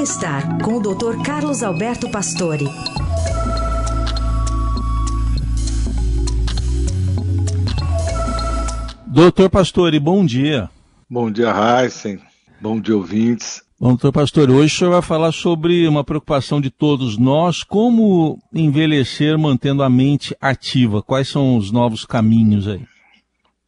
Bem-estar 0.00 0.62
com 0.64 0.78
o 0.78 0.80
Dr. 0.80 1.22
Carlos 1.22 1.62
Alberto 1.62 2.10
Pastore. 2.10 2.64
Doutor 9.06 9.50
Pastore, 9.50 10.00
bom 10.00 10.24
dia. 10.24 10.70
Bom 11.06 11.30
dia, 11.30 11.52
Heisen. 11.52 12.18
Bom 12.62 12.80
dia, 12.80 12.96
ouvintes. 12.96 13.62
Bom, 13.78 13.88
doutor 13.88 14.10
Pastor, 14.10 14.50
hoje 14.50 14.74
o 14.74 14.78
senhor 14.78 14.90
vai 14.92 15.02
falar 15.02 15.32
sobre 15.32 15.86
uma 15.86 16.02
preocupação 16.02 16.62
de 16.62 16.70
todos 16.70 17.18
nós, 17.18 17.62
como 17.62 18.38
envelhecer 18.54 19.38
mantendo 19.38 19.82
a 19.82 19.90
mente 19.90 20.34
ativa. 20.40 21.02
Quais 21.02 21.28
são 21.28 21.58
os 21.58 21.70
novos 21.70 22.06
caminhos 22.06 22.66
aí? 22.66 22.86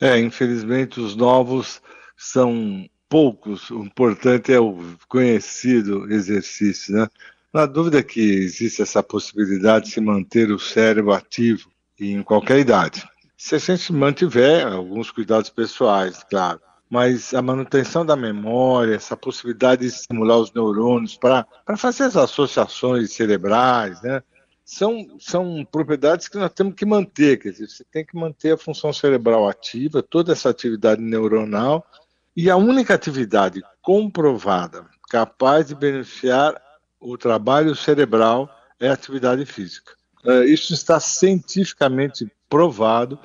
É, 0.00 0.18
infelizmente 0.18 0.98
os 0.98 1.14
novos 1.14 1.82
são 2.16 2.88
poucos. 3.12 3.70
O 3.70 3.84
importante 3.84 4.54
é 4.54 4.58
o 4.58 4.78
conhecido 5.06 6.10
exercício, 6.10 6.94
né? 6.94 7.06
Na 7.52 7.66
dúvida 7.66 8.02
que 8.02 8.20
existe 8.20 8.80
essa 8.80 9.02
possibilidade 9.02 9.84
de 9.84 9.90
se 9.90 10.00
manter 10.00 10.50
o 10.50 10.58
cérebro 10.58 11.12
ativo 11.12 11.70
em 12.00 12.22
qualquer 12.22 12.58
idade. 12.58 13.06
Se 13.36 13.54
a 13.54 13.58
gente 13.58 13.92
mantiver 13.92 14.66
alguns 14.66 15.10
cuidados 15.10 15.50
pessoais, 15.50 16.24
claro 16.24 16.58
mas 16.88 17.32
a 17.32 17.40
manutenção 17.40 18.04
da 18.04 18.14
memória, 18.14 18.94
essa 18.94 19.16
possibilidade 19.16 19.80
de 19.80 19.88
estimular 19.88 20.36
os 20.36 20.52
neurônios 20.52 21.16
para 21.16 21.46
fazer 21.74 22.04
as 22.04 22.18
associações 22.18 23.14
cerebrais, 23.14 24.02
né? 24.02 24.22
São, 24.62 25.16
são 25.18 25.66
propriedades 25.72 26.28
que 26.28 26.36
nós 26.36 26.52
temos 26.52 26.74
que 26.74 26.84
manter, 26.84 27.38
quer 27.38 27.48
dizer, 27.48 27.70
você 27.70 27.82
tem 27.90 28.04
que 28.04 28.14
manter 28.14 28.52
a 28.52 28.58
função 28.58 28.92
cerebral 28.92 29.48
ativa, 29.48 30.02
toda 30.02 30.32
essa 30.32 30.50
atividade 30.50 31.00
neuronal, 31.00 31.82
e 32.36 32.50
a 32.50 32.56
única 32.56 32.94
atividade 32.94 33.62
comprovada 33.82 34.86
capaz 35.10 35.66
de 35.66 35.74
beneficiar 35.74 36.60
o 37.00 37.18
trabalho 37.18 37.74
cerebral 37.74 38.48
é 38.80 38.88
a 38.88 38.94
atividade 38.94 39.44
física. 39.44 39.92
Uh, 40.24 40.44
isso 40.44 40.72
está 40.72 40.98
cientificamente 41.00 42.30
provado 42.48 43.18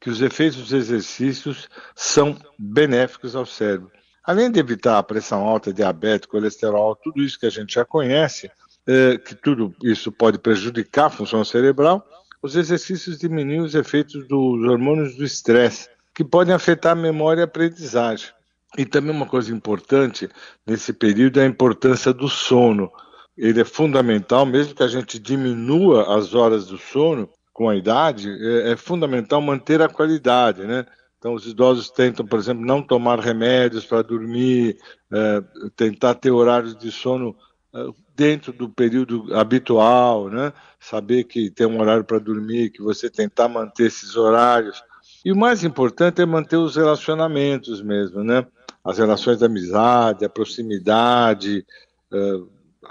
que 0.00 0.10
os 0.10 0.20
efeitos 0.20 0.58
dos 0.58 0.72
exercícios 0.72 1.68
são 1.94 2.38
benéficos 2.58 3.36
ao 3.36 3.44
cérebro. 3.44 3.90
Além 4.24 4.50
de 4.50 4.58
evitar 4.58 4.98
a 4.98 5.02
pressão 5.02 5.46
alta, 5.46 5.72
diabetes, 5.72 6.28
colesterol, 6.28 6.96
tudo 6.96 7.22
isso 7.22 7.38
que 7.38 7.46
a 7.46 7.50
gente 7.50 7.74
já 7.74 7.84
conhece, 7.84 8.50
é, 8.86 9.18
que 9.18 9.34
tudo 9.34 9.74
isso 9.82 10.10
pode 10.10 10.38
prejudicar 10.38 11.06
a 11.06 11.10
função 11.10 11.44
cerebral, 11.44 12.06
os 12.42 12.54
exercícios 12.54 13.18
diminuem 13.18 13.60
os 13.60 13.74
efeitos 13.74 14.26
dos 14.28 14.68
hormônios 14.68 15.16
do 15.16 15.24
estresse, 15.24 15.88
que 16.14 16.24
podem 16.24 16.54
afetar 16.54 16.92
a 16.92 17.00
memória 17.00 17.40
e 17.40 17.42
a 17.42 17.44
aprendizagem. 17.44 18.30
E 18.76 18.84
também 18.84 19.10
uma 19.10 19.26
coisa 19.26 19.54
importante 19.54 20.28
nesse 20.66 20.92
período 20.92 21.40
é 21.40 21.44
a 21.44 21.48
importância 21.48 22.12
do 22.12 22.28
sono. 22.28 22.90
Ele 23.36 23.60
é 23.60 23.64
fundamental, 23.64 24.44
mesmo 24.44 24.74
que 24.74 24.82
a 24.82 24.88
gente 24.88 25.18
diminua 25.18 26.16
as 26.16 26.34
horas 26.34 26.66
do 26.66 26.76
sono, 26.76 27.28
com 27.58 27.68
a 27.68 27.74
idade, 27.74 28.30
é, 28.30 28.70
é 28.70 28.76
fundamental 28.76 29.40
manter 29.40 29.82
a 29.82 29.88
qualidade, 29.88 30.64
né? 30.64 30.86
Então, 31.18 31.34
os 31.34 31.44
idosos 31.44 31.90
tentam, 31.90 32.24
por 32.24 32.38
exemplo, 32.38 32.64
não 32.64 32.80
tomar 32.80 33.18
remédios 33.18 33.84
para 33.84 34.02
dormir, 34.02 34.78
é, 35.12 35.42
tentar 35.74 36.14
ter 36.14 36.30
horários 36.30 36.76
de 36.76 36.92
sono 36.92 37.34
é, 37.74 37.84
dentro 38.14 38.52
do 38.52 38.68
período 38.68 39.34
habitual, 39.34 40.28
né? 40.28 40.52
Saber 40.78 41.24
que 41.24 41.50
tem 41.50 41.66
um 41.66 41.80
horário 41.80 42.04
para 42.04 42.20
dormir, 42.20 42.70
que 42.70 42.80
você 42.80 43.10
tentar 43.10 43.48
manter 43.48 43.86
esses 43.86 44.14
horários. 44.14 44.80
E 45.24 45.32
o 45.32 45.36
mais 45.36 45.64
importante 45.64 46.22
é 46.22 46.26
manter 46.26 46.56
os 46.56 46.76
relacionamentos 46.76 47.82
mesmo, 47.82 48.22
né? 48.22 48.46
As 48.88 48.96
relações 48.96 49.38
de 49.38 49.44
amizade, 49.44 50.24
a 50.24 50.30
proximidade, 50.30 51.64
é, 52.10 52.40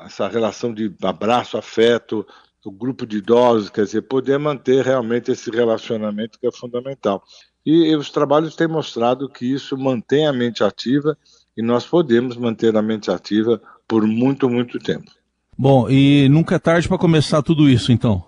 essa 0.05 0.27
relação 0.27 0.71
de 0.71 0.93
abraço, 1.01 1.57
afeto, 1.57 2.25
o 2.63 2.71
grupo 2.71 3.05
de 3.05 3.17
idosos, 3.17 3.69
quer 3.69 3.85
dizer, 3.85 4.01
poder 4.03 4.37
manter 4.37 4.83
realmente 4.85 5.31
esse 5.31 5.49
relacionamento 5.49 6.37
que 6.37 6.45
é 6.45 6.51
fundamental. 6.51 7.23
E, 7.65 7.89
e 7.89 7.95
os 7.95 8.11
trabalhos 8.11 8.55
têm 8.55 8.67
mostrado 8.67 9.27
que 9.27 9.45
isso 9.45 9.77
mantém 9.77 10.27
a 10.27 10.33
mente 10.33 10.63
ativa 10.63 11.17
e 11.55 11.61
nós 11.61 11.85
podemos 11.85 12.37
manter 12.37 12.75
a 12.77 12.81
mente 12.81 13.09
ativa 13.09 13.59
por 13.87 14.05
muito, 14.05 14.49
muito 14.49 14.77
tempo. 14.77 15.09
Bom, 15.57 15.89
e 15.89 16.29
nunca 16.29 16.55
é 16.55 16.59
tarde 16.59 16.87
para 16.87 16.99
começar 16.99 17.41
tudo 17.41 17.67
isso, 17.67 17.91
então? 17.91 18.23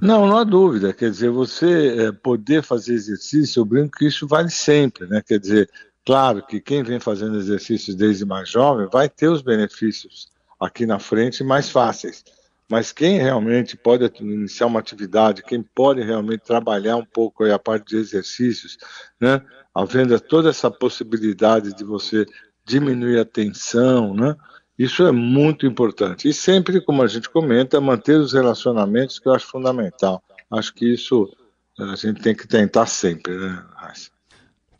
Não, 0.00 0.26
não 0.26 0.38
há 0.38 0.44
dúvida. 0.44 0.92
Quer 0.92 1.10
dizer, 1.10 1.30
você 1.30 2.06
é, 2.06 2.12
poder 2.12 2.64
fazer 2.64 2.94
exercício, 2.94 3.60
eu 3.60 3.64
brinco 3.64 3.96
que 3.96 4.06
isso 4.06 4.26
vale 4.26 4.50
sempre, 4.50 5.06
né? 5.06 5.22
Quer 5.24 5.38
dizer, 5.38 5.70
claro 6.04 6.44
que 6.46 6.60
quem 6.60 6.82
vem 6.82 7.00
fazendo 7.00 7.36
exercícios 7.36 7.96
desde 7.96 8.24
mais 8.24 8.48
jovem 8.48 8.88
vai 8.92 9.08
ter 9.08 9.28
os 9.28 9.42
benefícios 9.42 10.28
aqui 10.60 10.86
na 10.86 10.98
frente 10.98 11.42
mais 11.44 11.68
fáceis. 11.68 12.24
Mas 12.70 12.92
quem 12.92 13.18
realmente 13.18 13.76
pode 13.76 14.10
iniciar 14.20 14.66
uma 14.66 14.80
atividade, 14.80 15.42
quem 15.42 15.62
pode 15.62 16.02
realmente 16.02 16.44
trabalhar 16.44 16.96
um 16.96 17.04
pouco 17.04 17.44
a 17.44 17.58
parte 17.58 17.88
de 17.88 17.96
exercícios, 17.96 18.78
né, 19.20 19.42
havendo 19.74 20.18
toda 20.18 20.48
essa 20.48 20.70
possibilidade 20.70 21.74
de 21.74 21.84
você 21.84 22.24
diminuir 22.64 23.18
a 23.18 23.24
tensão, 23.24 24.14
né, 24.14 24.34
isso 24.78 25.06
é 25.06 25.12
muito 25.12 25.66
importante. 25.66 26.28
E 26.28 26.32
sempre, 26.32 26.80
como 26.80 27.02
a 27.02 27.06
gente 27.06 27.30
comenta, 27.30 27.80
manter 27.80 28.18
os 28.18 28.32
relacionamentos, 28.32 29.18
que 29.18 29.28
eu 29.28 29.34
acho 29.34 29.46
fundamental. 29.46 30.22
Acho 30.50 30.74
que 30.74 30.92
isso 30.92 31.30
eh, 31.78 31.84
a 31.84 31.94
gente 31.94 32.20
tem 32.20 32.34
que 32.34 32.46
tentar 32.46 32.86
sempre, 32.86 33.36
né? 33.36 33.64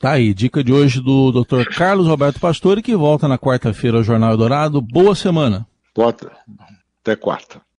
Tá 0.04 0.12
aí, 0.12 0.34
dica 0.34 0.62
de 0.62 0.70
hoje 0.70 1.00
do 1.00 1.32
Dr. 1.32 1.64
Carlos 1.74 2.06
Roberto 2.06 2.38
Pastore, 2.38 2.82
que 2.82 2.94
volta 2.94 3.26
na 3.26 3.38
quarta-feira 3.38 3.96
ao 3.96 4.02
Jornal 4.02 4.36
Dourado. 4.36 4.78
Boa 4.82 5.14
semana. 5.14 5.66
Bota. 5.96 6.30
Até 7.00 7.16
quarta. 7.16 7.62